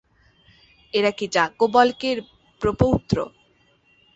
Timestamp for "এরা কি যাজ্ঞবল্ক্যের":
0.93-2.17